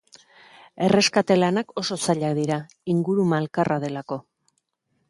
[0.87, 2.59] Erreskate-lanak oso zailak dira,
[2.95, 4.21] inguru malkarra delako.